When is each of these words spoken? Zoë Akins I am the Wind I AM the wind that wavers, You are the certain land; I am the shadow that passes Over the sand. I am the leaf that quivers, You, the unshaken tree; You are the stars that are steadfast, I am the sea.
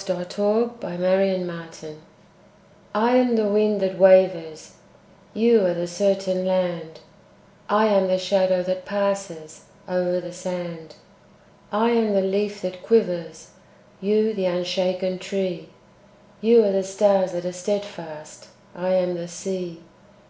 Zoë 0.00 0.22
Akins 0.82 0.82
I 0.82 0.94
am 0.94 1.40
the 1.44 1.44
Wind 1.44 1.98
I 2.94 3.16
AM 3.16 3.36
the 3.36 3.48
wind 3.48 3.80
that 3.82 3.98
wavers, 3.98 4.72
You 5.34 5.66
are 5.66 5.74
the 5.74 5.86
certain 5.86 6.46
land; 6.46 7.00
I 7.68 7.88
am 7.88 8.06
the 8.06 8.16
shadow 8.16 8.62
that 8.62 8.86
passes 8.86 9.64
Over 9.86 10.18
the 10.18 10.32
sand. 10.32 10.94
I 11.70 11.90
am 11.90 12.14
the 12.14 12.22
leaf 12.22 12.62
that 12.62 12.82
quivers, 12.82 13.48
You, 14.00 14.32
the 14.32 14.46
unshaken 14.46 15.18
tree; 15.18 15.68
You 16.40 16.64
are 16.64 16.72
the 16.72 16.82
stars 16.82 17.32
that 17.32 17.44
are 17.44 17.52
steadfast, 17.52 18.46
I 18.74 18.94
am 18.94 19.16
the 19.16 19.28
sea. 19.28 19.82